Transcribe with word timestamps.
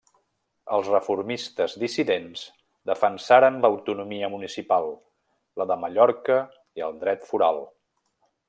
Els 0.77 0.87
reformistes 0.91 1.75
dissidents 1.83 2.45
defensaren 2.91 3.61
l'autonomia 3.67 4.31
municipal, 4.39 4.89
la 5.63 5.71
de 5.73 5.81
Mallorca 5.87 6.43
i 6.81 6.89
el 6.91 6.99
dret 7.05 7.33
foral. 7.33 7.67